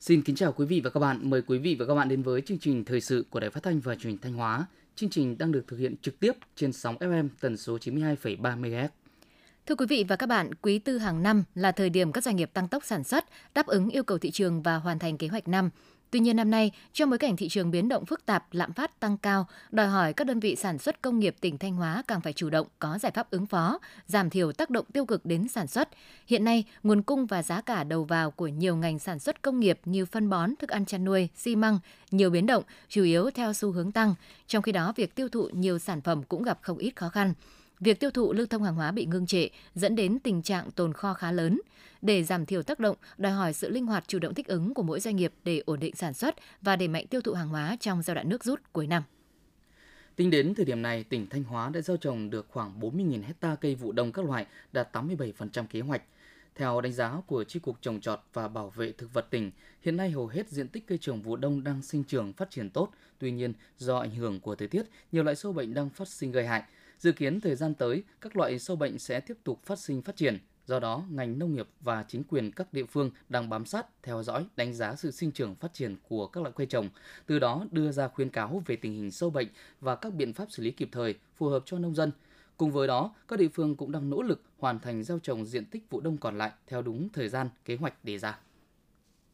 Xin 0.00 0.22
kính 0.22 0.36
chào 0.36 0.52
quý 0.52 0.66
vị 0.66 0.80
và 0.84 0.90
các 0.90 1.00
bạn. 1.00 1.30
Mời 1.30 1.42
quý 1.42 1.58
vị 1.58 1.76
và 1.78 1.86
các 1.86 1.94
bạn 1.94 2.08
đến 2.08 2.22
với 2.22 2.40
chương 2.40 2.58
trình 2.58 2.84
thời 2.84 3.00
sự 3.00 3.24
của 3.30 3.40
Đài 3.40 3.50
Phát 3.50 3.62
thanh 3.62 3.80
và 3.80 3.94
Truyền 3.94 4.10
hình 4.10 4.18
Thanh 4.22 4.32
Hóa. 4.32 4.66
Chương 4.96 5.10
trình 5.10 5.38
đang 5.38 5.52
được 5.52 5.64
thực 5.68 5.76
hiện 5.76 5.94
trực 6.02 6.20
tiếp 6.20 6.32
trên 6.56 6.72
sóng 6.72 6.96
FM 6.96 7.28
tần 7.40 7.56
số 7.56 7.76
92,3 7.76 8.60
MHz. 8.60 8.88
Thưa 9.66 9.74
quý 9.74 9.86
vị 9.88 10.04
và 10.08 10.16
các 10.16 10.26
bạn, 10.26 10.54
quý 10.54 10.78
tư 10.78 10.98
hàng 10.98 11.22
năm 11.22 11.44
là 11.54 11.72
thời 11.72 11.90
điểm 11.90 12.12
các 12.12 12.24
doanh 12.24 12.36
nghiệp 12.36 12.50
tăng 12.52 12.68
tốc 12.68 12.84
sản 12.84 13.04
xuất, 13.04 13.24
đáp 13.54 13.66
ứng 13.66 13.88
yêu 13.88 14.04
cầu 14.04 14.18
thị 14.18 14.30
trường 14.30 14.62
và 14.62 14.76
hoàn 14.76 14.98
thành 14.98 15.18
kế 15.18 15.28
hoạch 15.28 15.48
năm. 15.48 15.70
Tuy 16.10 16.20
nhiên 16.20 16.36
năm 16.36 16.50
nay, 16.50 16.70
trong 16.92 17.10
bối 17.10 17.18
cảnh 17.18 17.36
thị 17.36 17.48
trường 17.48 17.70
biến 17.70 17.88
động 17.88 18.06
phức 18.06 18.26
tạp, 18.26 18.46
lạm 18.52 18.72
phát 18.72 19.00
tăng 19.00 19.18
cao, 19.18 19.46
đòi 19.70 19.86
hỏi 19.86 20.12
các 20.12 20.26
đơn 20.26 20.40
vị 20.40 20.56
sản 20.56 20.78
xuất 20.78 21.02
công 21.02 21.18
nghiệp 21.18 21.36
tỉnh 21.40 21.58
Thanh 21.58 21.74
Hóa 21.74 22.02
càng 22.08 22.20
phải 22.20 22.32
chủ 22.32 22.50
động 22.50 22.66
có 22.78 22.98
giải 22.98 23.12
pháp 23.14 23.30
ứng 23.30 23.46
phó, 23.46 23.78
giảm 24.06 24.30
thiểu 24.30 24.52
tác 24.52 24.70
động 24.70 24.86
tiêu 24.92 25.06
cực 25.06 25.26
đến 25.26 25.48
sản 25.48 25.66
xuất. 25.66 25.88
Hiện 26.26 26.44
nay, 26.44 26.64
nguồn 26.82 27.02
cung 27.02 27.26
và 27.26 27.42
giá 27.42 27.60
cả 27.60 27.84
đầu 27.84 28.04
vào 28.04 28.30
của 28.30 28.48
nhiều 28.48 28.76
ngành 28.76 28.98
sản 28.98 29.18
xuất 29.18 29.42
công 29.42 29.60
nghiệp 29.60 29.80
như 29.84 30.06
phân 30.06 30.30
bón, 30.30 30.56
thức 30.56 30.70
ăn 30.70 30.84
chăn 30.86 31.04
nuôi, 31.04 31.28
xi 31.36 31.56
măng 31.56 31.78
nhiều 32.10 32.30
biến 32.30 32.46
động, 32.46 32.62
chủ 32.88 33.02
yếu 33.02 33.30
theo 33.30 33.52
xu 33.52 33.70
hướng 33.70 33.92
tăng. 33.92 34.14
Trong 34.46 34.62
khi 34.62 34.72
đó, 34.72 34.92
việc 34.96 35.14
tiêu 35.14 35.28
thụ 35.28 35.48
nhiều 35.52 35.78
sản 35.78 36.00
phẩm 36.00 36.22
cũng 36.22 36.42
gặp 36.42 36.58
không 36.62 36.78
ít 36.78 36.96
khó 36.96 37.08
khăn 37.08 37.34
việc 37.80 38.00
tiêu 38.00 38.10
thụ 38.10 38.32
lưu 38.32 38.46
thông 38.46 38.62
hàng 38.62 38.74
hóa 38.74 38.92
bị 38.92 39.06
ngưng 39.06 39.26
trệ 39.26 39.48
dẫn 39.74 39.96
đến 39.96 40.18
tình 40.18 40.42
trạng 40.42 40.70
tồn 40.70 40.92
kho 40.92 41.14
khá 41.14 41.32
lớn. 41.32 41.60
Để 42.02 42.24
giảm 42.24 42.46
thiểu 42.46 42.62
tác 42.62 42.78
động, 42.78 42.96
đòi 43.18 43.32
hỏi 43.32 43.52
sự 43.52 43.70
linh 43.70 43.86
hoạt 43.86 44.04
chủ 44.08 44.18
động 44.18 44.34
thích 44.34 44.46
ứng 44.46 44.74
của 44.74 44.82
mỗi 44.82 45.00
doanh 45.00 45.16
nghiệp 45.16 45.32
để 45.44 45.62
ổn 45.66 45.80
định 45.80 45.94
sản 45.94 46.14
xuất 46.14 46.34
và 46.62 46.76
đẩy 46.76 46.88
mạnh 46.88 47.06
tiêu 47.06 47.20
thụ 47.20 47.32
hàng 47.32 47.48
hóa 47.48 47.76
trong 47.80 48.02
giai 48.02 48.14
đoạn 48.14 48.28
nước 48.28 48.44
rút 48.44 48.60
cuối 48.72 48.86
năm. 48.86 49.02
Tính 50.16 50.30
đến 50.30 50.54
thời 50.54 50.64
điểm 50.64 50.82
này, 50.82 51.04
tỉnh 51.04 51.26
Thanh 51.30 51.44
Hóa 51.44 51.68
đã 51.68 51.80
gieo 51.80 51.96
trồng 51.96 52.30
được 52.30 52.46
khoảng 52.50 52.80
40.000 52.80 53.22
hecta 53.22 53.54
cây 53.54 53.74
vụ 53.74 53.92
đông 53.92 54.12
các 54.12 54.24
loại, 54.24 54.46
đạt 54.72 54.96
87% 54.96 55.66
kế 55.66 55.80
hoạch. 55.80 56.02
Theo 56.54 56.80
đánh 56.80 56.92
giá 56.92 57.20
của 57.26 57.44
Chi 57.44 57.60
cục 57.60 57.76
Trồng 57.80 58.00
trọt 58.00 58.20
và 58.32 58.48
Bảo 58.48 58.70
vệ 58.70 58.92
thực 58.92 59.12
vật 59.12 59.26
tỉnh, 59.30 59.50
hiện 59.82 59.96
nay 59.96 60.10
hầu 60.10 60.26
hết 60.26 60.48
diện 60.48 60.68
tích 60.68 60.86
cây 60.86 60.98
trồng 61.00 61.22
vụ 61.22 61.36
đông 61.36 61.64
đang 61.64 61.82
sinh 61.82 62.04
trưởng 62.04 62.32
phát 62.32 62.50
triển 62.50 62.70
tốt. 62.70 62.88
Tuy 63.18 63.30
nhiên, 63.30 63.52
do 63.78 63.98
ảnh 63.98 64.14
hưởng 64.14 64.40
của 64.40 64.54
thời 64.54 64.68
tiết, 64.68 64.82
nhiều 65.12 65.22
loại 65.22 65.36
sâu 65.36 65.52
bệnh 65.52 65.74
đang 65.74 65.90
phát 65.90 66.08
sinh 66.08 66.32
gây 66.32 66.46
hại. 66.46 66.62
Dự 67.04 67.12
kiến 67.12 67.40
thời 67.40 67.54
gian 67.54 67.74
tới, 67.74 68.02
các 68.20 68.36
loại 68.36 68.58
sâu 68.58 68.76
bệnh 68.76 68.98
sẽ 68.98 69.20
tiếp 69.20 69.38
tục 69.44 69.60
phát 69.64 69.78
sinh 69.78 70.02
phát 70.02 70.16
triển. 70.16 70.38
Do 70.66 70.80
đó, 70.80 71.04
ngành 71.10 71.38
nông 71.38 71.54
nghiệp 71.54 71.68
và 71.80 72.04
chính 72.08 72.24
quyền 72.24 72.52
các 72.52 72.72
địa 72.72 72.84
phương 72.84 73.10
đang 73.28 73.48
bám 73.48 73.66
sát, 73.66 74.02
theo 74.02 74.22
dõi, 74.22 74.46
đánh 74.56 74.74
giá 74.74 74.94
sự 74.94 75.10
sinh 75.10 75.32
trưởng 75.32 75.54
phát 75.54 75.74
triển 75.74 75.96
của 76.08 76.26
các 76.26 76.40
loại 76.40 76.52
cây 76.56 76.66
trồng, 76.66 76.88
từ 77.26 77.38
đó 77.38 77.66
đưa 77.70 77.92
ra 77.92 78.08
khuyến 78.08 78.30
cáo 78.30 78.62
về 78.66 78.76
tình 78.76 78.94
hình 78.94 79.10
sâu 79.10 79.30
bệnh 79.30 79.48
và 79.80 79.96
các 79.96 80.14
biện 80.14 80.32
pháp 80.32 80.46
xử 80.50 80.62
lý 80.62 80.70
kịp 80.70 80.88
thời, 80.92 81.14
phù 81.36 81.48
hợp 81.48 81.62
cho 81.66 81.78
nông 81.78 81.94
dân. 81.94 82.10
Cùng 82.56 82.72
với 82.72 82.88
đó, 82.88 83.14
các 83.28 83.38
địa 83.38 83.48
phương 83.48 83.76
cũng 83.76 83.92
đang 83.92 84.10
nỗ 84.10 84.22
lực 84.22 84.42
hoàn 84.58 84.80
thành 84.80 85.02
gieo 85.02 85.18
trồng 85.18 85.46
diện 85.46 85.64
tích 85.64 85.82
vụ 85.90 86.00
đông 86.00 86.18
còn 86.18 86.38
lại 86.38 86.52
theo 86.66 86.82
đúng 86.82 87.08
thời 87.12 87.28
gian 87.28 87.48
kế 87.64 87.76
hoạch 87.76 88.04
đề 88.04 88.18
ra. 88.18 88.38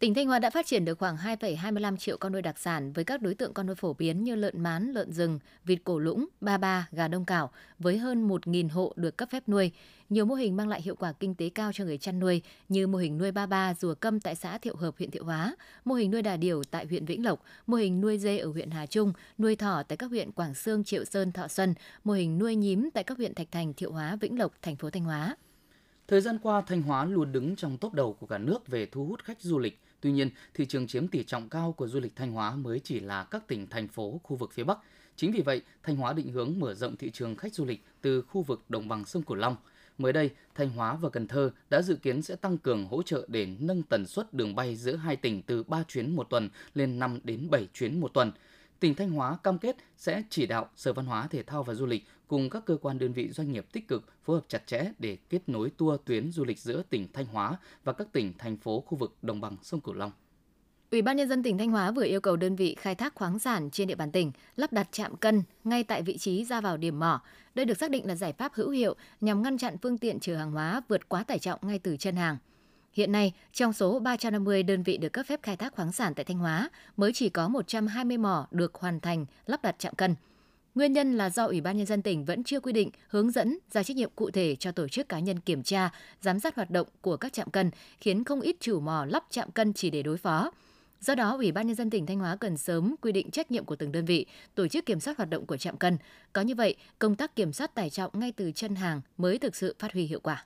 Tỉnh 0.01 0.15
Thanh 0.15 0.27
Hóa 0.27 0.39
đã 0.39 0.51
phát 0.51 0.67
triển 0.67 0.85
được 0.85 0.99
khoảng 0.99 1.17
2,25 1.17 1.97
triệu 1.97 2.17
con 2.17 2.33
nuôi 2.33 2.43
đặc 2.43 2.59
sản 2.59 2.93
với 2.93 3.05
các 3.05 3.23
đối 3.23 3.35
tượng 3.35 3.55
con 3.55 3.67
nuôi 3.67 3.77
phổ 3.77 3.93
biến 3.93 4.25
như 4.25 4.35
lợn 4.35 4.63
mán, 4.63 4.93
lợn 4.93 5.13
rừng, 5.13 5.39
vịt 5.65 5.79
cổ 5.85 5.99
lũng, 5.99 6.27
ba 6.41 6.59
ba, 6.59 6.89
gà 6.93 7.09
đông 7.09 7.25
cảo 7.25 7.51
với 7.79 7.99
hơn 7.99 8.29
1.000 8.29 8.69
hộ 8.69 8.93
được 8.97 9.17
cấp 9.17 9.29
phép 9.33 9.49
nuôi. 9.49 9.73
Nhiều 10.09 10.25
mô 10.25 10.35
hình 10.35 10.57
mang 10.57 10.69
lại 10.69 10.83
hiệu 10.83 10.95
quả 10.95 11.13
kinh 11.13 11.35
tế 11.35 11.49
cao 11.49 11.73
cho 11.75 11.85
người 11.85 11.99
chăn 11.99 12.21
nuôi 12.21 12.43
như 12.69 12.87
mô 12.87 12.99
hình 12.99 13.19
nuôi 13.19 13.33
ba 13.33 13.47
ba 13.47 13.75
rùa 13.75 13.95
câm 13.95 14.21
tại 14.21 14.35
xã 14.35 14.59
Thiệu 14.59 14.77
Hợp, 14.77 14.95
huyện 14.99 15.11
Thiệu 15.11 15.25
Hóa, 15.25 15.57
mô 15.85 15.95
hình 15.95 16.11
nuôi 16.11 16.23
đà 16.23 16.37
điểu 16.37 16.63
tại 16.71 16.87
huyện 16.87 17.05
Vĩnh 17.05 17.25
Lộc, 17.25 17.43
mô 17.67 17.77
hình 17.77 18.01
nuôi 18.01 18.19
dê 18.19 18.39
ở 18.39 18.51
huyện 18.51 18.71
Hà 18.71 18.87
Trung, 18.87 19.13
nuôi 19.39 19.57
thỏ 19.57 19.83
tại 19.83 19.97
các 19.97 20.11
huyện 20.11 20.33
Quảng 20.33 20.55
Sương, 20.55 20.85
Triệu 20.85 21.05
Sơn, 21.05 21.33
Thọ 21.33 21.49
Xuân, 21.49 21.75
mô 22.05 22.13
hình 22.13 22.39
nuôi 22.39 22.57
nhím 22.57 22.91
tại 22.95 23.05
các 23.05 23.19
huyện 23.19 23.35
Thạch 23.35 23.53
Thành, 23.53 23.75
Thiệu 23.75 23.93
Hóa, 23.93 24.17
Vĩnh 24.21 24.39
Lộc, 24.39 24.53
thành 24.63 24.77
phố 24.77 24.91
Thanh 24.91 25.05
Hóa. 25.05 25.37
Thời 26.11 26.21
gian 26.21 26.39
qua, 26.43 26.61
Thanh 26.61 26.83
Hóa 26.83 27.05
luôn 27.05 27.33
đứng 27.33 27.57
trong 27.57 27.79
top 27.79 27.93
đầu 27.93 28.13
của 28.13 28.27
cả 28.27 28.39
nước 28.39 28.69
về 28.69 28.87
thu 28.87 29.07
hút 29.07 29.25
khách 29.25 29.41
du 29.41 29.59
lịch– 29.59 29.81
Tuy 30.01 30.13
nhiên, 30.13 30.31
thị 30.55 30.67
trường 30.67 30.87
chiếm 30.87 31.09
tỷ 31.09 31.25
trọng 31.25 31.49
cao 31.49 31.73
của 31.73 31.89
du 31.89 32.01
lịch 32.01 32.17
Thanh 32.17 32.33
Hóa 32.33 32.57
mới 32.57 32.81
chỉ 32.85 33.01
là 33.01 33.25
các 33.25 33.49
tỉnh, 33.49 33.67
thành 33.67 33.89
phố, 33.89 34.21
khu 34.23 34.37
vực 34.37 34.53
phía 34.53 34.65
Bắc. 34.65 34.79
Chính 35.17 35.33
vì 35.33 35.41
vậy, 35.41 35.63
Thanh 35.83 35.97
Hóa 35.97 36.13
định 36.13 36.33
hướng 36.33 36.55
mở 36.59 36.75
rộng 36.75 36.97
thị 36.97 37.11
trường 37.11 37.37
khách 37.37 37.55
du 37.55 37.65
lịch 37.65 37.85
từ 38.01 38.23
khu 38.23 38.43
vực 38.43 38.63
đồng 38.69 38.89
bằng 38.89 39.05
sông 39.05 39.23
Cửu 39.23 39.37
Long. 39.37 39.57
Mới 39.99 40.13
đây, 40.13 40.31
Thanh 40.55 40.71
Hóa 40.71 40.95
và 40.95 41.09
Cần 41.09 41.29
Thơ 41.29 41.51
đã 41.71 41.83
dự 41.83 41.97
kiến 41.97 42.23
sẽ 42.23 42.37
tăng 42.37 42.59
cường 42.59 42.87
hỗ 42.87 43.03
trợ 43.03 43.27
để 43.29 43.47
nâng 43.59 43.83
tần 43.83 44.07
suất 44.07 44.35
đường 44.35 44.55
bay 44.55 44.77
giữa 44.77 44.97
hai 44.97 45.17
tỉnh 45.17 45.43
từ 45.43 45.63
3 45.63 45.83
chuyến 45.89 46.17
một 46.17 46.31
tuần 46.31 46.49
lên 46.75 46.99
5 46.99 47.21
đến 47.25 47.51
7 47.51 47.69
chuyến 47.75 48.01
một 48.01 48.15
tuần. 48.15 48.33
Tỉnh 48.81 48.95
Thanh 48.95 49.11
Hóa 49.11 49.39
cam 49.43 49.59
kết 49.59 49.77
sẽ 49.97 50.23
chỉ 50.31 50.47
đạo 50.47 50.71
Sở 50.77 50.93
Văn 50.93 51.07
hóa 51.07 51.27
Thể 51.31 51.43
thao 51.43 51.63
và 51.63 51.75
Du 51.75 51.87
lịch 51.87 52.05
cùng 52.31 52.51
các 52.51 52.65
cơ 52.65 52.77
quan 52.77 52.99
đơn 52.99 53.13
vị 53.13 53.31
doanh 53.31 53.53
nghiệp 53.53 53.67
tích 53.73 53.89
cực 53.89 54.25
phối 54.25 54.37
hợp 54.37 54.45
chặt 54.49 54.67
chẽ 54.67 54.91
để 54.99 55.19
kết 55.31 55.49
nối 55.49 55.71
tour 55.71 56.01
tuyến 56.05 56.33
du 56.33 56.45
lịch 56.45 56.59
giữa 56.59 56.83
tỉnh 56.91 57.09
Thanh 57.13 57.27
Hóa 57.27 57.57
và 57.85 57.93
các 57.93 58.13
tỉnh, 58.13 58.33
thành 58.39 58.57
phố 58.57 58.81
khu 58.81 58.99
vực 58.99 59.17
đồng 59.23 59.41
bằng 59.41 59.57
sông 59.63 59.81
Cửu 59.81 59.95
Long. 59.95 60.13
Ủy 60.91 61.03
ban 61.03 61.17
nhân 61.17 61.29
dân 61.29 61.43
tỉnh 61.43 61.59
Thanh 61.59 61.71
Hóa 61.71 61.91
vừa 61.91 62.05
yêu 62.05 62.21
cầu 62.21 62.37
đơn 62.37 62.57
vị 62.57 62.77
khai 62.79 62.95
thác 62.95 63.15
khoáng 63.15 63.39
sản 63.39 63.71
trên 63.71 63.89
địa 63.89 63.95
bàn 63.95 64.13
tỉnh 64.13 64.33
lắp 64.57 64.73
đặt 64.73 64.89
trạm 64.93 65.17
cân 65.17 65.43
ngay 65.65 65.85
tại 65.85 66.03
vị 66.03 66.19
trí 66.19 66.45
ra 66.45 66.61
vào 66.61 66.77
điểm 66.77 66.99
mỏ. 66.99 67.23
Đây 67.55 67.67
được 67.67 67.79
xác 67.79 67.91
định 67.91 68.07
là 68.07 68.15
giải 68.15 68.33
pháp 68.33 68.55
hữu 68.55 68.71
hiệu 68.71 68.95
nhằm 69.21 69.43
ngăn 69.43 69.59
chặn 69.59 69.77
phương 69.83 69.99
tiện 69.99 70.21
chở 70.21 70.37
hàng 70.37 70.53
hóa 70.53 70.83
vượt 70.89 71.09
quá 71.09 71.25
tải 71.25 71.39
trọng 71.39 71.59
ngay 71.63 71.79
từ 71.79 71.97
chân 71.97 72.17
hàng. 72.17 72.37
Hiện 72.93 73.13
nay, 73.13 73.33
trong 73.53 73.73
số 73.73 73.99
350 73.99 74.63
đơn 74.63 74.83
vị 74.83 74.97
được 74.97 75.13
cấp 75.13 75.27
phép 75.27 75.41
khai 75.43 75.57
thác 75.57 75.75
khoáng 75.75 75.93
sản 75.93 76.15
tại 76.15 76.25
Thanh 76.25 76.39
Hóa, 76.39 76.71
mới 76.97 77.13
chỉ 77.15 77.29
có 77.29 77.49
120 77.49 78.19
mỏ 78.19 78.47
được 78.51 78.75
hoàn 78.75 79.01
thành 79.01 79.27
lắp 79.47 79.63
đặt 79.63 79.79
trạm 79.79 79.95
cân. 79.95 80.15
Nguyên 80.75 80.93
nhân 80.93 81.17
là 81.17 81.31
do 81.31 81.47
Ủy 81.47 81.61
ban 81.61 81.77
Nhân 81.77 81.87
dân 81.87 82.03
tỉnh 82.03 82.25
vẫn 82.25 82.45
chưa 82.45 82.61
quy 82.61 82.73
định, 82.73 82.91
hướng 83.09 83.31
dẫn, 83.31 83.59
ra 83.71 83.83
trách 83.83 83.97
nhiệm 83.97 84.11
cụ 84.17 84.31
thể 84.31 84.57
cho 84.57 84.73
tổ 84.73 84.89
chức 84.89 85.09
cá 85.09 85.19
nhân 85.19 85.41
kiểm 85.41 85.63
tra, 85.63 85.91
giám 86.21 86.41
sát 86.41 86.57
hoạt 86.57 86.71
động 86.71 86.89
của 87.01 87.17
các 87.17 87.33
trạm 87.33 87.51
cân, 87.51 87.71
khiến 88.01 88.25
không 88.25 88.41
ít 88.41 88.57
chủ 88.61 88.81
mỏ 88.81 89.07
lắp 89.09 89.25
trạm 89.31 89.51
cân 89.51 89.73
chỉ 89.73 89.91
để 89.91 90.03
đối 90.03 90.17
phó. 90.17 90.51
Do 91.01 91.15
đó, 91.15 91.37
Ủy 91.37 91.53
ban 91.53 91.67
Nhân 91.67 91.77
dân 91.77 91.91
tỉnh 91.91 92.07
Thanh 92.07 92.19
Hóa 92.19 92.37
cần 92.37 92.57
sớm 92.57 92.95
quy 93.01 93.13
định 93.13 93.31
trách 93.31 93.51
nhiệm 93.51 93.65
của 93.65 93.77
từng 93.77 93.93
đơn 93.93 94.05
vị, 94.05 94.27
tổ 94.55 94.69
chức 94.69 94.87
kiểm 94.87 95.01
soát 95.01 95.17
hoạt 95.17 95.31
động 95.31 95.47
của 95.47 95.57
trạm 95.57 95.77
cân. 95.77 95.99
Có 96.33 96.43
như 96.43 96.55
vậy, 96.55 96.77
công 96.99 97.17
tác 97.17 97.37
kiểm 97.37 97.53
soát 97.53 97.75
tải 97.75 97.91
trọng 97.91 98.21
ngay 98.21 98.33
từ 98.33 98.53
chân 98.53 98.75
hàng 98.75 99.01
mới 99.17 99.39
thực 99.39 99.57
sự 99.57 99.75
phát 99.79 99.93
huy 99.93 100.05
hiệu 100.07 100.21
quả. 100.21 100.45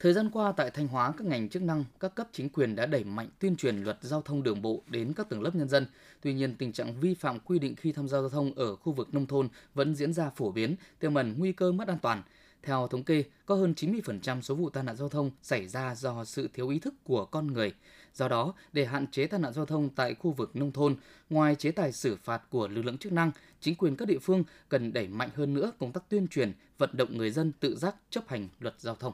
Thời 0.00 0.12
gian 0.12 0.30
qua 0.30 0.52
tại 0.52 0.70
Thanh 0.70 0.88
Hóa, 0.88 1.12
các 1.18 1.26
ngành 1.26 1.48
chức 1.48 1.62
năng, 1.62 1.84
các 2.00 2.14
cấp 2.14 2.28
chính 2.32 2.48
quyền 2.48 2.76
đã 2.76 2.86
đẩy 2.86 3.04
mạnh 3.04 3.28
tuyên 3.38 3.56
truyền 3.56 3.82
luật 3.82 3.98
giao 4.00 4.22
thông 4.22 4.42
đường 4.42 4.62
bộ 4.62 4.82
đến 4.86 5.12
các 5.16 5.28
tầng 5.28 5.42
lớp 5.42 5.54
nhân 5.54 5.68
dân. 5.68 5.86
Tuy 6.22 6.34
nhiên, 6.34 6.54
tình 6.54 6.72
trạng 6.72 7.00
vi 7.00 7.14
phạm 7.14 7.40
quy 7.40 7.58
định 7.58 7.76
khi 7.76 7.92
tham 7.92 8.08
gia 8.08 8.20
giao 8.20 8.28
thông 8.28 8.54
ở 8.54 8.76
khu 8.76 8.92
vực 8.92 9.14
nông 9.14 9.26
thôn 9.26 9.48
vẫn 9.74 9.94
diễn 9.94 10.12
ra 10.12 10.30
phổ 10.30 10.52
biến, 10.52 10.76
tiềm 10.98 11.14
ẩn 11.14 11.34
nguy 11.38 11.52
cơ 11.52 11.72
mất 11.72 11.88
an 11.88 11.98
toàn. 12.02 12.22
Theo 12.62 12.88
thống 12.88 13.04
kê, 13.04 13.24
có 13.46 13.54
hơn 13.54 13.74
90% 13.76 14.40
số 14.40 14.54
vụ 14.54 14.70
tai 14.70 14.82
nạn 14.84 14.96
giao 14.96 15.08
thông 15.08 15.30
xảy 15.42 15.68
ra 15.68 15.94
do 15.94 16.24
sự 16.24 16.48
thiếu 16.54 16.68
ý 16.68 16.78
thức 16.78 16.94
của 17.04 17.24
con 17.24 17.46
người. 17.46 17.74
Do 18.14 18.28
đó, 18.28 18.54
để 18.72 18.84
hạn 18.84 19.06
chế 19.06 19.26
tai 19.26 19.40
nạn 19.40 19.52
giao 19.52 19.66
thông 19.66 19.88
tại 19.88 20.14
khu 20.14 20.32
vực 20.32 20.56
nông 20.56 20.72
thôn, 20.72 20.96
ngoài 21.30 21.54
chế 21.54 21.70
tài 21.70 21.92
xử 21.92 22.16
phạt 22.16 22.42
của 22.50 22.68
lực 22.68 22.82
lượng 22.82 22.98
chức 22.98 23.12
năng, 23.12 23.30
chính 23.60 23.74
quyền 23.74 23.96
các 23.96 24.08
địa 24.08 24.18
phương 24.18 24.44
cần 24.68 24.92
đẩy 24.92 25.08
mạnh 25.08 25.30
hơn 25.34 25.54
nữa 25.54 25.72
công 25.78 25.92
tác 25.92 26.08
tuyên 26.08 26.28
truyền, 26.28 26.52
vận 26.78 26.90
động 26.92 27.16
người 27.16 27.30
dân 27.30 27.52
tự 27.60 27.76
giác 27.76 27.96
chấp 28.10 28.28
hành 28.28 28.48
luật 28.60 28.74
giao 28.80 28.94
thông. 28.94 29.12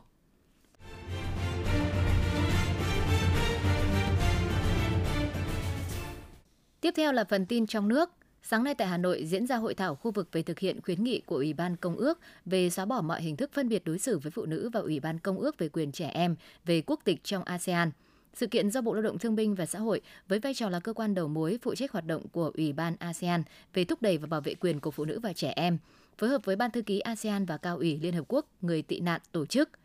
Tiếp 6.83 6.95
theo 6.97 7.13
là 7.13 7.25
phần 7.25 7.47
tin 7.47 7.67
trong 7.67 7.89
nước. 7.89 8.11
Sáng 8.43 8.65
nay 8.65 8.75
tại 8.75 8.89
Hà 8.89 8.97
Nội 8.97 9.25
diễn 9.27 9.47
ra 9.47 9.57
hội 9.57 9.75
thảo 9.75 9.95
khu 9.95 10.11
vực 10.11 10.29
về 10.33 10.43
thực 10.43 10.59
hiện 10.59 10.81
khuyến 10.83 11.05
nghị 11.05 11.21
của 11.27 11.37
Ủy 11.37 11.53
ban 11.53 11.77
Công 11.77 11.97
ước 11.97 12.19
về 12.45 12.71
xóa 12.71 12.85
bỏ 12.85 13.01
mọi 13.01 13.23
hình 13.23 13.37
thức 13.37 13.51
phân 13.53 13.69
biệt 13.69 13.85
đối 13.85 13.99
xử 13.99 14.19
với 14.19 14.31
phụ 14.31 14.47
nữ 14.47 14.71
và 14.73 14.81
Ủy 14.81 15.01
ban 15.01 15.19
Công 15.19 15.39
ước 15.39 15.59
về 15.59 15.69
quyền 15.69 15.93
trẻ 15.93 16.09
em 16.09 16.37
về 16.65 16.83
quốc 16.87 17.01
tịch 17.05 17.25
trong 17.25 17.45
ASEAN. 17.45 17.91
Sự 18.35 18.47
kiện 18.47 18.71
do 18.71 18.81
Bộ 18.81 18.95
Lao 18.95 19.03
động 19.03 19.19
Thương 19.19 19.37
binh 19.37 19.55
và 19.55 19.67
Xã 19.67 19.79
hội 19.79 20.01
với 20.29 20.39
vai 20.39 20.55
trò 20.55 20.69
là 20.69 20.81
cơ 20.81 20.93
quan 20.93 21.15
đầu 21.15 21.29
mối 21.29 21.59
phụ 21.63 21.75
trách 21.75 21.93
hoạt 21.93 22.07
động 22.07 22.29
của 22.29 22.53
Ủy 22.55 22.73
ban 22.73 22.97
ASEAN 22.99 23.43
về 23.75 23.85
thúc 23.85 24.03
đẩy 24.03 24.19
và 24.19 24.27
bảo 24.27 24.41
vệ 24.41 24.55
quyền 24.55 24.81
của 24.81 24.91
phụ 24.91 25.05
nữ 25.05 25.21
và 25.21 25.33
trẻ 25.33 25.53
em, 25.57 25.79
phối 26.19 26.31
hợp 26.31 26.45
với 26.45 26.57
Ban 26.57 26.71
thư 26.71 26.83
ký 26.83 27.01
ASEAN 27.01 27.45
và 27.45 27.57
Cao 27.57 27.77
ủy 27.77 27.99
Liên 28.03 28.15
Hợp 28.15 28.25
Quốc 28.29 28.47
người 28.61 28.83
tị 28.83 29.01
nạn 29.01 29.21
tổ 29.33 29.47
chức– 29.47 29.69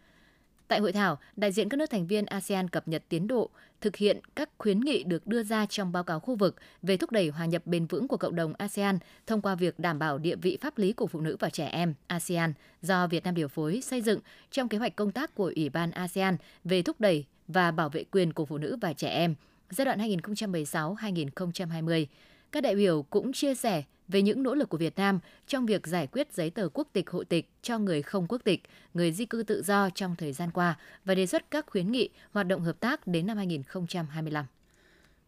Tại 0.68 0.80
hội 0.80 0.92
thảo, 0.92 1.20
đại 1.36 1.52
diện 1.52 1.70
các 1.70 1.78
nước 1.78 1.90
thành 1.90 2.08
viên 2.08 2.26
ASEAN 2.26 2.68
cập 2.68 2.88
nhật 2.88 3.04
tiến 3.10 3.28
độ 3.28 3.50
thực 3.82 3.96
hiện 3.96 4.20
các 4.36 4.50
khuyến 4.58 4.80
nghị 4.80 5.04
được 5.04 5.28
đưa 5.28 5.44
ra 5.44 5.66
trong 5.66 5.92
báo 5.92 6.04
cáo 6.04 6.20
khu 6.20 6.36
vực 6.36 6.56
về 6.82 6.98
thúc 6.98 7.12
đẩy 7.12 7.30
hòa 7.30 7.46
nhập 7.46 7.66
bền 7.66 7.86
vững 7.86 8.08
của 8.08 8.18
cộng 8.18 8.36
đồng 8.36 8.54
ASEAN 8.58 9.00
thông 9.28 9.42
qua 9.42 9.56
việc 9.56 9.80
đảm 9.80 10.00
bảo 10.00 10.18
địa 10.18 10.36
vị 10.36 10.58
pháp 10.62 10.78
lý 10.78 10.94
của 10.94 11.08
phụ 11.08 11.22
nữ 11.22 11.38
và 11.40 11.50
trẻ 11.50 11.66
em 11.66 11.94
ASEAN 12.08 12.54
do 12.82 13.08
Việt 13.08 13.24
Nam 13.24 13.36
điều 13.36 13.48
phối 13.48 13.82
xây 13.82 14.02
dựng 14.02 14.20
trong 14.52 14.70
kế 14.70 14.78
hoạch 14.78 14.96
công 14.96 15.12
tác 15.12 15.36
của 15.36 15.52
Ủy 15.56 15.70
ban 15.70 15.92
ASEAN 15.92 16.38
về 16.64 16.82
thúc 16.82 17.02
đẩy 17.02 17.26
và 17.48 17.72
bảo 17.72 17.90
vệ 17.90 18.04
quyền 18.04 18.34
của 18.34 18.46
phụ 18.46 18.58
nữ 18.58 18.78
và 18.82 18.94
trẻ 18.94 19.10
em 19.10 19.36
giai 19.70 19.86
đoạn 19.86 20.00
2016-2020. 20.00 22.06
Các 22.52 22.62
đại 22.62 22.76
biểu 22.76 23.06
cũng 23.10 23.34
chia 23.34 23.56
sẻ 23.56 23.84
về 24.08 24.22
những 24.22 24.44
nỗ 24.44 24.56
lực 24.56 24.70
của 24.70 24.78
Việt 24.78 24.96
Nam 24.96 25.20
trong 25.48 25.66
việc 25.66 25.88
giải 25.88 26.08
quyết 26.08 26.34
giấy 26.34 26.50
tờ 26.50 26.70
quốc 26.74 26.88
tịch 26.94 27.10
hộ 27.10 27.24
tịch 27.24 27.50
cho 27.62 27.80
người 27.80 28.02
không 28.02 28.28
quốc 28.28 28.42
tịch, 28.44 28.62
người 28.94 29.12
di 29.12 29.26
cư 29.26 29.44
tự 29.44 29.64
do 29.64 29.90
trong 29.90 30.16
thời 30.16 30.34
gian 30.34 30.52
qua 30.52 30.78
và 31.06 31.16
đề 31.16 31.26
xuất 31.26 31.52
các 31.52 31.66
khuyến 31.68 31.92
nghị 31.92 32.10
hoạt 32.32 32.48
động 32.48 32.62
hợp 32.62 32.80
tác 32.80 33.08
đến 33.08 33.28
năm 33.28 33.38
2025. 33.38 34.46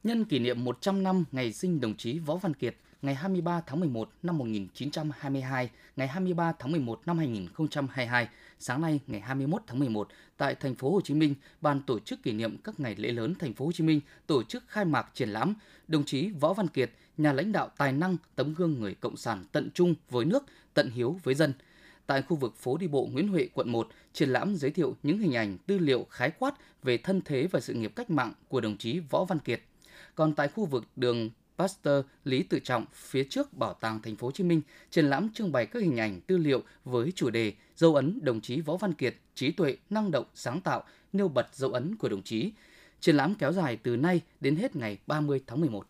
Nhân 0.03 0.25
kỷ 0.25 0.39
niệm 0.39 0.63
100 0.63 1.03
năm 1.03 1.25
ngày 1.31 1.53
sinh 1.53 1.81
đồng 1.81 1.95
chí 1.97 2.19
Võ 2.19 2.35
Văn 2.35 2.53
Kiệt, 2.53 2.75
ngày 3.01 3.15
23 3.15 3.61
tháng 3.67 3.79
11 3.79 4.09
năm 4.23 4.37
1922, 4.37 5.69
ngày 5.95 6.07
23 6.07 6.53
tháng 6.59 6.71
11 6.71 7.01
năm 7.05 7.17
2022, 7.17 8.27
sáng 8.59 8.81
nay 8.81 8.99
ngày 9.07 9.21
21 9.21 9.61
tháng 9.67 9.79
11 9.79 10.07
tại 10.37 10.55
thành 10.55 10.75
phố 10.75 10.91
Hồ 10.91 11.01
Chí 11.01 11.13
Minh, 11.13 11.35
ban 11.61 11.81
tổ 11.81 11.99
chức 11.99 12.23
kỷ 12.23 12.31
niệm 12.31 12.57
các 12.57 12.79
ngày 12.79 12.95
lễ 12.95 13.11
lớn 13.11 13.33
thành 13.39 13.53
phố 13.53 13.65
Hồ 13.65 13.71
Chí 13.71 13.83
Minh 13.83 14.01
tổ 14.27 14.43
chức 14.43 14.63
khai 14.67 14.85
mạc 14.85 15.11
triển 15.13 15.29
lãm 15.29 15.53
đồng 15.87 16.05
chí 16.05 16.29
Võ 16.39 16.53
Văn 16.53 16.67
Kiệt, 16.67 16.91
nhà 17.19 17.33
lãnh 17.33 17.51
đạo 17.51 17.69
tài 17.77 17.91
năng, 17.91 18.17
tấm 18.35 18.53
gương 18.53 18.79
người 18.79 18.93
cộng 18.93 19.17
sản 19.17 19.45
tận 19.51 19.69
trung 19.73 19.95
với 20.09 20.25
nước, 20.25 20.43
tận 20.73 20.89
hiếu 20.89 21.19
với 21.23 21.35
dân. 21.35 21.53
Tại 22.07 22.21
khu 22.21 22.37
vực 22.37 22.55
phố 22.55 22.77
đi 22.77 22.87
bộ 22.87 23.09
Nguyễn 23.11 23.27
Huệ, 23.27 23.47
quận 23.53 23.71
1, 23.71 23.87
triển 24.13 24.29
lãm 24.29 24.55
giới 24.55 24.71
thiệu 24.71 24.95
những 25.03 25.19
hình 25.19 25.35
ảnh 25.35 25.57
tư 25.57 25.77
liệu 25.77 26.07
khái 26.09 26.31
quát 26.39 26.55
về 26.83 26.97
thân 26.97 27.21
thế 27.25 27.47
và 27.51 27.59
sự 27.59 27.73
nghiệp 27.73 27.91
cách 27.95 28.09
mạng 28.09 28.33
của 28.47 28.61
đồng 28.61 28.77
chí 28.77 28.99
Võ 28.99 29.25
Văn 29.25 29.39
Kiệt. 29.39 29.61
Còn 30.15 30.33
tại 30.33 30.47
khu 30.47 30.65
vực 30.65 30.85
đường 30.95 31.29
Pasteur 31.57 32.05
Lý 32.23 32.43
Tự 32.43 32.59
Trọng 32.59 32.85
phía 32.93 33.23
trước 33.23 33.53
Bảo 33.53 33.73
tàng 33.73 34.01
Thành 34.01 34.15
phố 34.15 34.27
Hồ 34.27 34.31
Chí 34.31 34.43
Minh 34.43 34.61
triển 34.89 35.05
lãm 35.05 35.33
trưng 35.33 35.51
bày 35.51 35.65
các 35.65 35.83
hình 35.83 35.99
ảnh 35.99 36.21
tư 36.21 36.37
liệu 36.37 36.63
với 36.85 37.11
chủ 37.15 37.29
đề 37.29 37.53
dấu 37.75 37.95
ấn 37.95 38.19
đồng 38.21 38.41
chí 38.41 38.61
Võ 38.61 38.77
Văn 38.77 38.93
Kiệt, 38.93 39.15
trí 39.35 39.51
tuệ, 39.51 39.77
năng 39.89 40.11
động, 40.11 40.25
sáng 40.35 40.61
tạo, 40.61 40.83
nêu 41.13 41.27
bật 41.27 41.47
dấu 41.53 41.71
ấn 41.71 41.95
của 41.95 42.09
đồng 42.09 42.23
chí. 42.23 42.51
Triển 42.99 43.15
lãm 43.15 43.35
kéo 43.35 43.51
dài 43.51 43.77
từ 43.83 43.95
nay 43.95 44.21
đến 44.39 44.55
hết 44.55 44.75
ngày 44.75 44.97
30 45.07 45.41
tháng 45.47 45.61
11. 45.61 45.87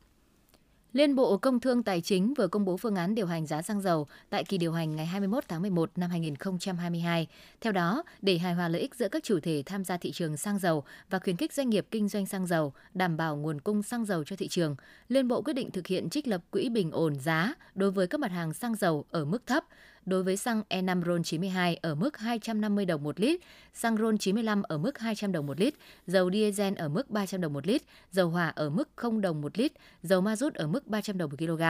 Liên 0.93 1.15
Bộ 1.15 1.37
Công 1.37 1.59
Thương 1.59 1.83
Tài 1.83 2.01
chính 2.01 2.33
vừa 2.33 2.47
công 2.47 2.65
bố 2.65 2.77
phương 2.77 2.95
án 2.95 3.15
điều 3.15 3.27
hành 3.27 3.45
giá 3.45 3.61
xăng 3.61 3.81
dầu 3.81 4.07
tại 4.29 4.43
kỳ 4.43 4.57
điều 4.57 4.71
hành 4.71 4.95
ngày 4.95 5.05
21 5.05 5.43
tháng 5.47 5.61
11 5.61 5.91
năm 5.95 6.09
2022. 6.09 7.27
Theo 7.61 7.73
đó, 7.73 8.03
để 8.21 8.37
hài 8.37 8.53
hòa 8.53 8.67
lợi 8.67 8.81
ích 8.81 8.95
giữa 8.95 9.09
các 9.09 9.23
chủ 9.23 9.39
thể 9.39 9.63
tham 9.65 9.83
gia 9.83 9.97
thị 9.97 10.11
trường 10.11 10.37
xăng 10.37 10.59
dầu 10.59 10.83
và 11.09 11.19
khuyến 11.19 11.37
khích 11.37 11.53
doanh 11.53 11.69
nghiệp 11.69 11.87
kinh 11.91 12.07
doanh 12.07 12.25
xăng 12.25 12.47
dầu, 12.47 12.73
đảm 12.93 13.17
bảo 13.17 13.35
nguồn 13.35 13.61
cung 13.61 13.83
xăng 13.83 14.05
dầu 14.05 14.23
cho 14.23 14.35
thị 14.35 14.47
trường, 14.47 14.75
Liên 15.09 15.27
Bộ 15.27 15.41
quyết 15.41 15.53
định 15.53 15.71
thực 15.71 15.87
hiện 15.87 16.09
trích 16.09 16.27
lập 16.27 16.41
quỹ 16.51 16.69
bình 16.69 16.91
ổn 16.91 17.15
giá 17.15 17.53
đối 17.75 17.91
với 17.91 18.07
các 18.07 18.19
mặt 18.19 18.31
hàng 18.31 18.53
xăng 18.53 18.75
dầu 18.75 19.05
ở 19.11 19.25
mức 19.25 19.47
thấp, 19.47 19.65
đối 20.05 20.23
với 20.23 20.37
xăng 20.37 20.63
E5 20.69 21.03
RON 21.05 21.23
92 21.23 21.75
ở 21.75 21.95
mức 21.95 22.17
250 22.17 22.85
đồng 22.85 23.03
một 23.03 23.19
lít, 23.19 23.39
xăng 23.73 23.97
RON 23.97 24.17
95 24.17 24.63
ở 24.63 24.77
mức 24.77 24.99
200 24.99 25.31
đồng 25.31 25.47
một 25.47 25.59
lít, 25.59 25.73
dầu 26.07 26.31
diesel 26.31 26.73
ở 26.75 26.89
mức 26.89 27.09
300 27.09 27.41
đồng 27.41 27.53
một 27.53 27.67
lít, 27.67 27.81
dầu 28.11 28.29
hỏa 28.29 28.47
ở 28.47 28.69
mức 28.69 28.89
0 28.95 29.21
đồng 29.21 29.41
một 29.41 29.57
lít, 29.57 29.71
dầu 30.03 30.21
ma 30.21 30.35
rút 30.35 30.53
ở 30.53 30.67
mức 30.67 30.87
300 30.87 31.17
đồng 31.17 31.29
một 31.29 31.37
kg 31.39 31.63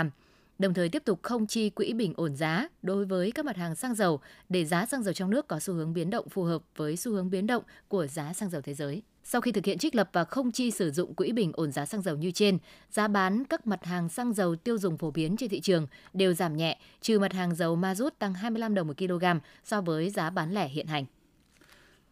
đồng 0.59 0.73
thời 0.73 0.89
tiếp 0.89 1.06
tục 1.06 1.19
không 1.21 1.47
chi 1.47 1.69
quỹ 1.69 1.94
bình 1.94 2.13
ổn 2.15 2.35
giá 2.35 2.67
đối 2.81 3.06
với 3.06 3.31
các 3.31 3.45
mặt 3.45 3.57
hàng 3.57 3.75
xăng 3.75 3.95
dầu 3.95 4.19
để 4.50 4.65
giá 4.65 4.85
xăng 4.85 5.03
dầu 5.03 5.13
trong 5.13 5.29
nước 5.29 5.47
có 5.47 5.59
xu 5.59 5.73
hướng 5.73 5.94
biến 5.94 6.09
động 6.09 6.29
phù 6.29 6.44
hợp 6.44 6.61
với 6.75 6.97
xu 6.97 7.11
hướng 7.11 7.29
biến 7.29 7.47
động 7.47 7.63
của 7.88 8.07
giá 8.07 8.33
xăng 8.33 8.50
dầu 8.50 8.61
thế 8.61 8.73
giới. 8.73 9.01
Sau 9.23 9.41
khi 9.41 9.51
thực 9.51 9.65
hiện 9.65 9.77
trích 9.77 9.95
lập 9.95 10.09
và 10.13 10.23
không 10.23 10.51
chi 10.51 10.71
sử 10.71 10.91
dụng 10.91 11.13
quỹ 11.13 11.31
bình 11.31 11.51
ổn 11.53 11.71
giá 11.71 11.85
xăng 11.85 12.01
dầu 12.01 12.15
như 12.15 12.31
trên, 12.31 12.57
giá 12.91 13.07
bán 13.07 13.45
các 13.45 13.67
mặt 13.67 13.85
hàng 13.85 14.09
xăng 14.09 14.33
dầu 14.33 14.56
tiêu 14.56 14.77
dùng 14.77 14.97
phổ 14.97 15.11
biến 15.11 15.38
trên 15.38 15.50
thị 15.50 15.59
trường 15.59 15.88
đều 16.13 16.33
giảm 16.33 16.57
nhẹ, 16.57 16.79
trừ 17.01 17.19
mặt 17.19 17.33
hàng 17.33 17.56
dầu 17.56 17.75
ma 17.75 17.95
rút 17.95 18.19
tăng 18.19 18.33
25 18.33 18.75
đồng 18.75 18.88
một 18.88 18.97
kg 18.97 19.25
so 19.63 19.81
với 19.81 20.09
giá 20.09 20.29
bán 20.29 20.53
lẻ 20.53 20.67
hiện 20.67 20.88
hành. 20.88 21.06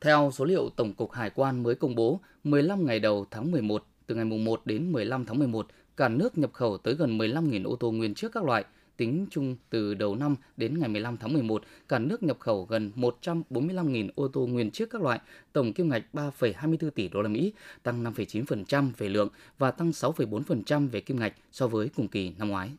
Theo 0.02 0.32
số 0.34 0.46
liệu 0.46 0.70
Tổng 0.76 0.94
cục 0.94 1.12
Hải 1.12 1.30
quan 1.30 1.64
mới 1.64 1.76
công 1.76 1.96
bố, 1.96 2.20
15 2.44 2.86
ngày 2.86 3.00
đầu 3.00 3.26
tháng 3.32 3.52
11, 3.52 3.86
từ 4.08 4.16
ngày 4.16 4.26
1 4.26 4.62
đến 4.66 4.92
15 4.92 5.26
tháng 5.26 5.40
11, 5.40 5.68
cả 5.98 6.10
nước 6.10 6.38
nhập 6.38 6.54
khẩu 6.54 6.78
tới 6.78 6.94
gần 6.94 7.18
15.000 7.18 7.70
ô 7.70 7.76
tô 7.76 7.92
nguyên 7.92 8.14
chiếc 8.14 8.32
các 8.32 8.44
loại. 8.44 8.66
Tính 8.98 9.28
chung 9.32 9.56
từ 9.70 9.94
đầu 9.94 10.16
năm 10.16 10.36
đến 10.58 10.80
ngày 10.80 10.90
15 10.90 11.18
tháng 11.18 11.34
11, 11.34 11.64
cả 11.88 12.00
nước 12.00 12.24
nhập 12.24 12.38
khẩu 12.40 12.66
gần 12.66 12.92
145.000 12.96 14.10
ô 14.16 14.28
tô 14.28 14.48
nguyên 14.48 14.72
chiếc 14.72 14.90
các 14.90 15.02
loại, 15.02 15.20
tổng 15.54 15.74
kim 15.74 15.90
ngạch 15.90 16.04
3,24 16.14 16.90
tỷ 16.90 17.08
đô 17.10 17.22
la 17.22 17.30
Mỹ, 17.30 17.54
tăng 17.84 18.04
5,9% 18.04 18.92
về 18.98 19.10
lượng 19.10 19.30
và 19.58 19.72
tăng 19.72 19.90
6,4% 19.90 20.90
về 20.90 21.02
kim 21.02 21.20
ngạch 21.20 21.34
so 21.52 21.68
với 21.68 21.90
cùng 21.96 22.08
kỳ 22.08 22.34
năm 22.38 22.50
ngoái. 22.50 22.70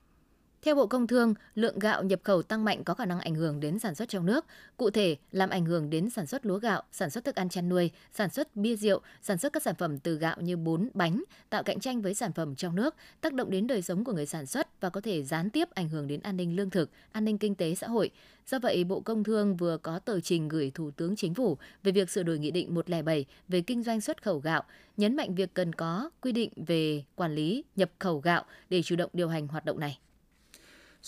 Theo 0.69 0.75
Bộ 0.75 0.87
Công 0.87 1.07
Thương, 1.07 1.35
lượng 1.55 1.79
gạo 1.79 2.03
nhập 2.03 2.21
khẩu 2.23 2.43
tăng 2.43 2.65
mạnh 2.65 2.85
có 2.85 2.95
khả 2.95 3.05
năng 3.05 3.21
ảnh 3.21 3.35
hưởng 3.35 3.61
đến 3.61 3.79
sản 3.79 3.95
xuất 3.95 4.09
trong 4.09 4.27
nước, 4.27 4.45
cụ 4.77 4.91
thể 4.91 5.17
làm 5.33 5.51
ảnh 5.51 5.65
hưởng 5.65 5.91
đến 5.91 6.11
sản 6.11 6.27
xuất 6.27 6.47
lúa 6.47 6.59
gạo, 6.59 6.83
sản 6.93 7.11
xuất 7.11 7.25
thức 7.25 7.35
ăn 7.35 7.49
chăn 7.49 7.69
nuôi, 7.69 7.91
sản 8.13 8.31
xuất 8.31 8.57
bia 8.57 8.77
rượu, 8.77 9.01
sản 9.23 9.39
xuất 9.39 9.53
các 9.53 9.63
sản 9.63 9.75
phẩm 9.75 9.99
từ 9.99 10.19
gạo 10.19 10.37
như 10.41 10.57
bún, 10.57 10.89
bánh, 10.95 11.25
tạo 11.51 11.63
cạnh 11.63 11.81
tranh 11.81 12.03
với 12.03 12.15
sản 12.15 12.33
phẩm 12.33 12.55
trong 12.55 12.77
nước, 12.77 12.95
tác 13.21 13.33
động 13.33 13.51
đến 13.51 13.67
đời 13.67 13.83
sống 13.83 14.05
của 14.05 14.13
người 14.13 14.27
sản 14.27 14.47
xuất 14.47 14.81
và 14.81 14.91
có 14.91 15.01
thể 15.01 15.23
gián 15.23 15.51
tiếp 15.51 15.69
ảnh 15.71 15.89
hưởng 15.89 16.07
đến 16.07 16.21
an 16.21 16.37
ninh 16.37 16.57
lương 16.57 16.71
thực, 16.71 16.91
an 17.13 17.25
ninh 17.25 17.39
kinh 17.39 17.55
tế 17.55 17.75
xã 17.75 17.87
hội. 17.87 18.11
Do 18.47 18.59
vậy, 18.59 18.85
Bộ 18.85 19.01
Công 19.01 19.25
Thương 19.25 19.57
vừa 19.57 19.77
có 19.77 19.99
tờ 19.99 20.21
trình 20.21 20.49
gửi 20.49 20.73
Thủ 20.75 20.91
tướng 20.91 21.17
Chính 21.17 21.35
phủ 21.35 21.59
về 21.83 21.93
việc 21.93 22.11
sửa 22.11 22.23
đổi 22.23 22.39
Nghị 22.39 22.51
định 22.51 22.75
107 22.75 23.25
về 23.49 23.61
kinh 23.61 23.83
doanh 23.83 24.01
xuất 24.01 24.23
khẩu 24.23 24.39
gạo, 24.39 24.63
nhấn 24.97 25.17
mạnh 25.17 25.35
việc 25.35 25.55
cần 25.55 25.73
có 25.73 26.11
quy 26.21 26.33
định 26.33 26.51
về 26.67 27.05
quản 27.17 27.35
lý 27.35 27.65
nhập 27.77 27.91
khẩu 27.99 28.19
gạo 28.19 28.45
để 28.71 28.83
chủ 28.83 28.97
động 28.97 29.11
điều 29.13 29.29
hành 29.29 29.47
hoạt 29.47 29.65
động 29.65 29.81
này. 29.81 29.99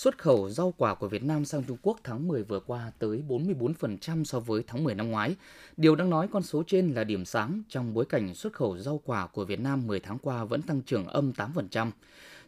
Xuất 0.01 0.19
khẩu 0.19 0.51
rau 0.51 0.75
quả 0.77 0.95
của 0.95 1.09
Việt 1.09 1.23
Nam 1.23 1.45
sang 1.45 1.65
Trung 1.65 1.77
Quốc 1.83 2.01
tháng 2.05 2.29
10 2.29 2.43
vừa 2.43 2.61
qua 2.61 2.93
tới 2.99 3.23
44% 3.29 4.25
so 4.25 4.41
với 4.41 4.65
tháng 4.67 4.85
10 4.85 4.95
năm 4.95 5.11
ngoái. 5.11 5.37
Điều 5.77 5.97
đang 5.97 6.11
nói 6.11 6.29
con 6.33 6.43
số 6.43 6.63
trên 6.67 6.95
là 6.95 7.05
điểm 7.05 7.25
sáng 7.25 7.63
trong 7.69 7.95
bối 7.95 8.05
cảnh 8.05 8.35
xuất 8.35 8.53
khẩu 8.53 8.79
rau 8.79 9.01
quả 9.05 9.27
của 9.27 9.45
Việt 9.45 9.61
Nam 9.61 9.87
10 9.87 10.01
tháng 10.01 10.19
qua 10.19 10.45
vẫn 10.45 10.63
tăng 10.63 10.83
trưởng 10.83 11.07
âm 11.07 11.33
8%. 11.33 11.91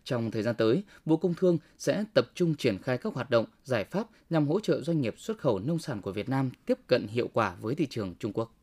Trong 0.04 0.31
thời 0.31 0.43
gian 0.43 0.54
tới, 0.54 0.82
Bộ 1.04 1.16
Công 1.16 1.34
Thương 1.34 1.58
sẽ 1.78 2.04
tập 2.14 2.31
trung 2.34 2.54
triển 2.54 2.78
khai 2.78 2.99
các 2.99 3.14
hoạt 3.14 3.31
động, 3.31 3.44
giải 3.64 3.84
pháp 3.84 4.06
nhằm 4.31 4.48
hỗ 4.48 4.60
trợ 4.60 4.81
doanh 4.81 5.00
nghiệp 5.00 5.14
xuất 5.19 5.38
khẩu 5.38 5.58
nông 5.58 5.78
sản 5.78 6.00
của 6.02 6.12
Việt 6.12 6.28
Nam 6.28 6.50
tiếp 6.66 6.78
cận 6.87 7.06
hiệu 7.08 7.28
quả 7.32 7.55
với 7.60 7.75
thị 7.75 7.87
trường 7.90 8.14
Trung 8.19 8.32
Quốc. 8.34 8.61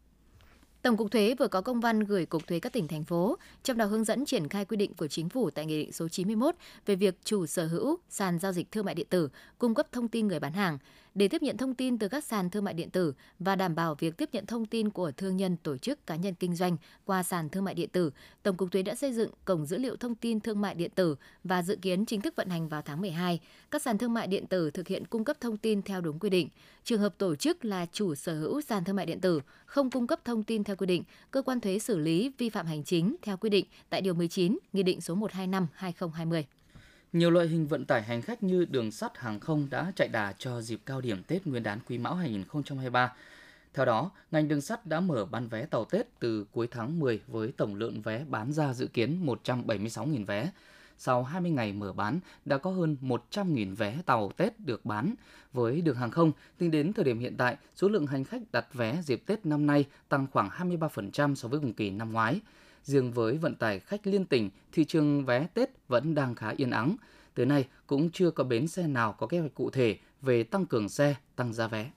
Tổng 0.82 0.98
cục 0.98 1.12
Thuế 1.12 1.36
vừa 1.40 1.48
có 1.48 1.62
công 1.62 1.80
văn 1.80 2.00
gửi 2.00 2.26
Cục 2.26 2.48
Thuế 2.48 2.60
các 2.60 2.74
tỉnh 2.74 2.88
thành 2.88 3.04
phố, 3.04 3.38
trong 3.64 3.78
đó 3.78 3.86
hướng 3.86 4.04
dẫn 4.04 4.26
triển 4.26 4.48
khai 4.48 4.66
quy 4.66 4.78
định 4.78 4.94
của 4.94 5.08
chính 5.08 5.30
phủ 5.30 5.50
tại 5.50 5.66
Nghị 5.66 5.82
định 5.82 5.92
số 5.92 6.08
91 6.08 6.56
về 6.86 6.96
việc 6.96 7.16
chủ 7.24 7.46
sở 7.46 7.68
hữu 7.68 7.98
sàn 8.10 8.40
giao 8.40 8.52
dịch 8.52 8.72
thương 8.72 8.86
mại 8.86 8.96
điện 8.96 9.08
tử 9.10 9.30
cung 9.58 9.76
cấp 9.76 9.88
thông 9.92 10.08
tin 10.08 10.28
người 10.28 10.40
bán 10.40 10.54
hàng 10.54 10.78
để 11.16 11.28
tiếp 11.28 11.42
nhận 11.42 11.58
thông 11.58 11.76
tin 11.76 11.98
từ 11.98 12.08
các 12.08 12.24
sàn 12.24 12.50
thương 12.50 12.64
mại 12.64 12.74
điện 12.74 12.90
tử 12.90 13.14
và 13.40 13.56
đảm 13.56 13.76
bảo 13.76 13.96
việc 13.96 14.18
tiếp 14.18 14.30
nhận 14.34 14.46
thông 14.46 14.66
tin 14.66 14.90
của 14.90 15.12
thương 15.12 15.38
nhân, 15.38 15.58
tổ 15.64 15.78
chức, 15.78 16.08
cá 16.08 16.16
nhân 16.16 16.34
kinh 16.34 16.56
doanh 16.56 16.78
qua 17.06 17.24
sàn 17.24 17.50
thương 17.50 17.64
mại 17.64 17.74
điện 17.74 17.90
tử, 17.90 18.12
Tổng 18.44 18.58
cục 18.58 18.72
Thuế 18.72 18.82
đã 18.82 18.96
xây 18.96 19.14
dựng 19.14 19.32
cổng 19.46 19.66
dữ 19.66 19.78
liệu 19.78 19.96
thông 19.96 20.16
tin 20.16 20.40
thương 20.40 20.62
mại 20.62 20.76
điện 20.76 20.92
tử 20.96 21.16
và 21.44 21.62
dự 21.62 21.76
kiến 21.82 22.06
chính 22.06 22.22
thức 22.22 22.36
vận 22.36 22.50
hành 22.50 22.70
vào 22.70 22.82
tháng 22.82 23.02
12. 23.02 23.40
Các 23.72 23.82
sàn 23.82 23.98
thương 23.98 24.14
mại 24.14 24.28
điện 24.28 24.48
tử 24.48 24.72
thực 24.72 24.88
hiện 24.88 25.06
cung 25.06 25.24
cấp 25.24 25.38
thông 25.40 25.58
tin 25.58 25.82
theo 25.82 26.02
đúng 26.02 26.20
quy 26.20 26.30
định. 26.30 26.50
Trường 26.84 27.02
hợp 27.02 27.18
tổ 27.18 27.36
chức 27.36 27.66
là 27.66 27.86
chủ 27.92 28.16
sở 28.16 28.40
hữu 28.40 28.62
sàn 28.62 28.84
thương 28.84 28.96
mại 28.96 29.06
điện 29.06 29.22
tử 29.22 29.42
không 29.66 29.92
cung 29.92 30.08
cấp 30.08 30.20
thông 30.26 30.44
tin 30.44 30.64
theo 30.64 30.76
quy 30.76 30.86
định, 30.86 31.04
cơ 31.32 31.42
quan 31.42 31.60
thuế 31.60 31.80
xử 31.80 31.98
lý 31.98 32.32
vi 32.38 32.50
phạm 32.50 32.66
hành 32.66 32.84
chính 32.84 33.16
theo 33.22 33.38
quy 33.38 33.50
định 33.50 33.66
tại 33.90 34.02
điều 34.02 34.14
19 34.14 34.58
Nghị 34.74 34.84
định 34.84 35.02
số 35.02 35.16
125/2020. 35.16 36.44
Nhiều 37.14 37.32
loại 37.32 37.48
hình 37.48 37.68
vận 37.68 37.86
tải 37.86 38.04
hành 38.04 38.22
khách 38.22 38.44
như 38.44 38.66
đường 38.66 38.92
sắt, 38.92 39.18
hàng 39.18 39.40
không 39.40 39.68
đã 39.70 39.92
chạy 39.96 40.08
đà 40.08 40.34
cho 40.38 40.62
dịp 40.62 40.80
cao 40.86 41.02
điểm 41.02 41.24
Tết 41.24 41.48
Nguyên 41.48 41.64
đán 41.64 41.80
Quý 41.90 41.98
Mão 41.98 42.16
2023. 42.16 43.14
Theo 43.74 43.86
đó, 43.86 44.12
ngành 44.32 44.48
đường 44.48 44.62
sắt 44.62 44.86
đã 44.86 45.00
mở 45.00 45.26
bán 45.26 45.48
vé 45.48 45.66
tàu 45.66 45.86
Tết 45.86 46.20
từ 46.20 46.46
cuối 46.52 46.68
tháng 46.72 47.00
10 47.00 47.22
với 47.28 47.52
tổng 47.58 47.76
lượng 47.76 48.02
vé 48.02 48.26
bán 48.28 48.54
ra 48.54 48.74
dự 48.74 48.88
kiến 48.88 49.26
176.000 49.26 50.26
vé. 50.26 50.52
Sau 50.98 51.24
20 51.24 51.52
ngày 51.52 51.74
mở 51.74 51.94
bán, 51.94 52.20
đã 52.46 52.58
có 52.58 52.72
hơn 52.72 52.98
100.000 53.02 53.76
vé 53.76 53.98
tàu 54.06 54.32
Tết 54.38 54.60
được 54.60 54.86
bán. 54.86 55.14
Với 55.54 55.82
đường 55.82 55.96
hàng 55.96 56.12
không, 56.12 56.32
tính 56.58 56.72
đến 56.72 56.94
thời 56.94 57.06
điểm 57.06 57.20
hiện 57.20 57.38
tại, 57.38 57.58
số 57.76 57.90
lượng 57.90 58.08
hành 58.08 58.24
khách 58.24 58.42
đặt 58.52 58.74
vé 58.74 59.02
dịp 59.04 59.24
Tết 59.26 59.46
năm 59.46 59.68
nay 59.68 59.86
tăng 60.10 60.28
khoảng 60.32 60.50
23% 60.50 61.36
so 61.36 61.48
với 61.48 61.60
cùng 61.60 61.74
kỳ 61.74 61.90
năm 61.90 62.12
ngoái. 62.12 62.42
Riêng 62.90 63.12
với 63.12 63.38
vận 63.38 63.56
tải 63.56 63.80
khách 63.80 64.08
liên 64.08 64.26
tỉnh, 64.26 64.50
thị 64.72 64.86
trường 64.86 65.26
vé 65.26 65.48
Tết 65.54 65.70
vẫn 65.88 66.16
đang 66.16 66.36
khá 66.36 66.54
yên 66.58 66.70
ắng. 66.70 66.96
Tới 67.36 67.46
nay 67.46 67.68
cũng 67.88 68.10
chưa 68.12 68.32
có 68.32 68.44
bến 68.44 68.68
xe 68.68 68.88
nào 68.88 69.14
có 69.14 69.28
kế 69.28 69.40
hoạch 69.40 69.54
cụ 69.54 69.70
thể 69.70 69.98
về 70.22 70.44
tăng 70.44 70.66
cường 70.66 70.90
xe, 70.90 71.16
tăng 71.36 71.54
giá 71.54 71.68
vé. 71.68 71.92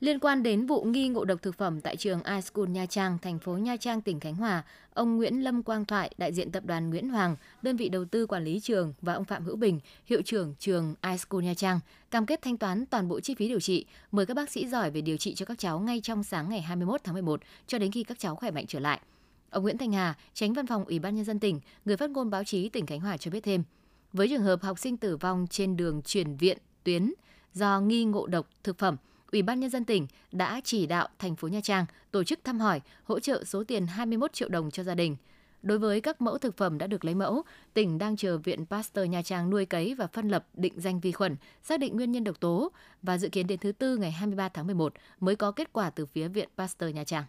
Liên 0.00 0.18
quan 0.18 0.42
đến 0.42 0.66
vụ 0.66 0.84
nghi 0.84 1.08
ngộ 1.08 1.24
độc 1.24 1.42
thực 1.42 1.54
phẩm 1.54 1.80
tại 1.80 1.96
trường 1.96 2.22
iSchool 2.22 2.68
Nha 2.68 2.86
Trang, 2.86 3.18
thành 3.22 3.38
phố 3.38 3.56
Nha 3.56 3.76
Trang, 3.76 4.00
tỉnh 4.00 4.20
Khánh 4.20 4.34
Hòa, 4.34 4.64
ông 4.94 5.16
Nguyễn 5.16 5.44
Lâm 5.44 5.62
Quang 5.62 5.84
Thoại, 5.84 6.10
đại 6.18 6.32
diện 6.32 6.52
tập 6.52 6.64
đoàn 6.66 6.90
Nguyễn 6.90 7.08
Hoàng, 7.08 7.36
đơn 7.62 7.76
vị 7.76 7.88
đầu 7.88 8.04
tư 8.04 8.26
quản 8.26 8.44
lý 8.44 8.60
trường 8.60 8.92
và 9.02 9.12
ông 9.12 9.24
Phạm 9.24 9.44
Hữu 9.44 9.56
Bình, 9.56 9.80
hiệu 10.06 10.22
trưởng 10.22 10.54
trường 10.58 10.94
iSchool 11.12 11.44
Nha 11.44 11.54
Trang, 11.54 11.80
cam 12.10 12.26
kết 12.26 12.42
thanh 12.42 12.56
toán 12.56 12.86
toàn 12.86 13.08
bộ 13.08 13.20
chi 13.20 13.34
phí 13.34 13.48
điều 13.48 13.60
trị, 13.60 13.84
mời 14.12 14.26
các 14.26 14.34
bác 14.34 14.50
sĩ 14.50 14.66
giỏi 14.66 14.90
về 14.90 15.00
điều 15.00 15.16
trị 15.16 15.34
cho 15.34 15.46
các 15.46 15.58
cháu 15.58 15.80
ngay 15.80 16.00
trong 16.00 16.24
sáng 16.24 16.48
ngày 16.48 16.60
21 16.60 17.00
tháng 17.04 17.14
11 17.14 17.40
cho 17.66 17.78
đến 17.78 17.92
khi 17.92 18.04
các 18.04 18.18
cháu 18.18 18.36
khỏe 18.36 18.50
mạnh 18.50 18.64
trở 18.68 18.80
lại. 18.80 19.00
Ông 19.50 19.62
Nguyễn 19.62 19.78
Thanh 19.78 19.92
Hà, 19.92 20.14
tránh 20.34 20.52
văn 20.52 20.66
phòng 20.66 20.84
Ủy 20.84 20.98
ban 20.98 21.14
nhân 21.14 21.24
dân 21.24 21.38
tỉnh, 21.38 21.60
người 21.84 21.96
phát 21.96 22.10
ngôn 22.10 22.30
báo 22.30 22.44
chí 22.44 22.68
tỉnh 22.68 22.86
Khánh 22.86 23.00
Hòa 23.00 23.16
cho 23.16 23.30
biết 23.30 23.40
thêm, 23.40 23.62
với 24.12 24.28
trường 24.28 24.42
hợp 24.42 24.62
học 24.62 24.78
sinh 24.78 24.96
tử 24.96 25.16
vong 25.16 25.46
trên 25.50 25.76
đường 25.76 26.02
chuyển 26.02 26.36
viện 26.36 26.58
tuyến 26.84 27.12
do 27.54 27.80
nghi 27.80 28.04
ngộ 28.04 28.26
độc 28.26 28.48
thực 28.64 28.78
phẩm, 28.78 28.96
Ủy 29.32 29.42
ban 29.42 29.60
nhân 29.60 29.70
dân 29.70 29.84
tỉnh 29.84 30.06
đã 30.32 30.60
chỉ 30.64 30.86
đạo 30.86 31.08
thành 31.18 31.36
phố 31.36 31.48
Nha 31.48 31.60
Trang 31.60 31.86
tổ 32.10 32.24
chức 32.24 32.44
thăm 32.44 32.60
hỏi, 32.60 32.80
hỗ 33.04 33.20
trợ 33.20 33.44
số 33.44 33.64
tiền 33.64 33.86
21 33.86 34.32
triệu 34.32 34.48
đồng 34.48 34.70
cho 34.70 34.82
gia 34.82 34.94
đình. 34.94 35.16
Đối 35.62 35.78
với 35.78 36.00
các 36.00 36.20
mẫu 36.20 36.38
thực 36.38 36.56
phẩm 36.56 36.78
đã 36.78 36.86
được 36.86 37.04
lấy 37.04 37.14
mẫu, 37.14 37.42
tỉnh 37.74 37.98
đang 37.98 38.16
chờ 38.16 38.38
Viện 38.38 38.66
Pasteur 38.66 39.08
Nha 39.08 39.22
Trang 39.22 39.50
nuôi 39.50 39.66
cấy 39.66 39.94
và 39.94 40.06
phân 40.06 40.28
lập 40.28 40.46
định 40.54 40.72
danh 40.76 41.00
vi 41.00 41.12
khuẩn, 41.12 41.36
xác 41.62 41.80
định 41.80 41.96
nguyên 41.96 42.12
nhân 42.12 42.24
độc 42.24 42.40
tố 42.40 42.72
và 43.02 43.18
dự 43.18 43.28
kiến 43.28 43.46
đến 43.46 43.58
thứ 43.58 43.72
Tư 43.72 43.96
ngày 43.96 44.10
23 44.10 44.48
tháng 44.48 44.66
11 44.66 44.94
mới 45.20 45.36
có 45.36 45.52
kết 45.52 45.72
quả 45.72 45.90
từ 45.90 46.06
phía 46.06 46.28
Viện 46.28 46.48
Pasteur 46.56 46.94
Nha 46.94 47.04
Trang. 47.04 47.24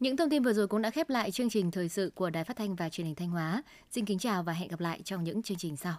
Những 0.00 0.16
thông 0.16 0.30
tin 0.30 0.42
vừa 0.42 0.52
rồi 0.52 0.68
cũng 0.68 0.82
đã 0.82 0.90
khép 0.90 1.10
lại 1.10 1.30
chương 1.30 1.50
trình 1.50 1.70
thời 1.70 1.88
sự 1.88 2.12
của 2.14 2.30
Đài 2.30 2.44
Phát 2.44 2.56
thanh 2.56 2.74
và 2.74 2.88
Truyền 2.88 3.06
hình 3.06 3.14
Thanh 3.14 3.30
Hóa. 3.30 3.62
Xin 3.90 4.04
kính 4.04 4.18
chào 4.18 4.42
và 4.42 4.52
hẹn 4.52 4.68
gặp 4.68 4.80
lại 4.80 5.00
trong 5.04 5.24
những 5.24 5.42
chương 5.42 5.58
trình 5.58 5.76
sau. 5.76 5.94